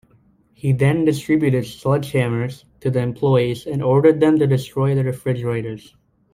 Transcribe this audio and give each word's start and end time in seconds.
He 0.55 0.73
then 0.73 1.05
distributed 1.05 1.63
sledgehammers 1.63 2.63
to 2.79 2.89
the 2.89 3.01
employees 3.01 3.67
and 3.67 3.83
ordered 3.83 4.19
them 4.19 4.39
to 4.39 4.47
destroy 4.47 4.95
the 4.95 5.03
refrigerators. 5.03 5.95